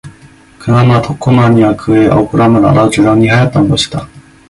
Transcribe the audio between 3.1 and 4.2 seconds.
하였던 것이다.